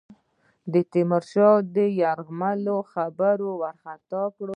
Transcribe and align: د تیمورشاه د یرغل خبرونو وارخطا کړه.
د 0.73 0.75
تیمورشاه 0.91 1.55
د 1.75 1.77
یرغل 2.01 2.65
خبرونو 2.91 3.49
وارخطا 3.61 4.23
کړه. 4.37 4.49